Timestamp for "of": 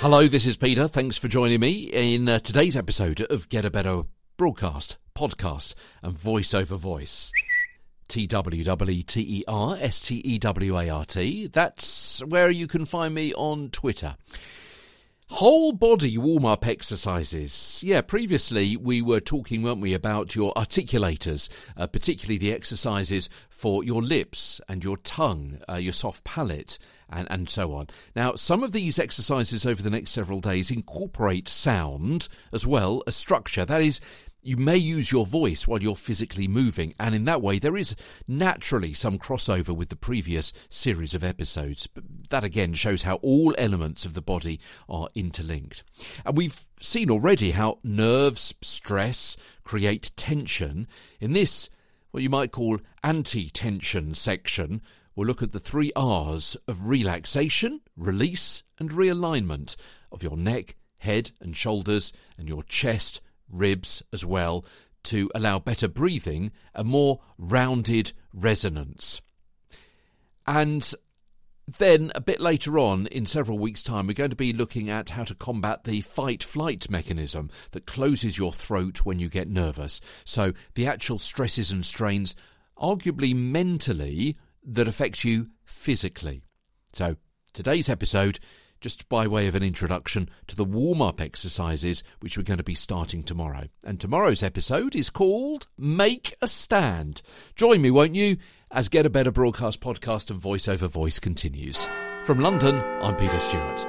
3.30-3.48, 28.62-28.72, 41.12-41.22, 44.06-44.14, 56.66-56.88, 60.10-60.22, 89.46-89.54